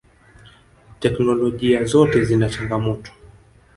Technolojia 1.05 1.83
zote 1.93 2.25
zina 2.31 2.49
changamoto. 2.57 3.19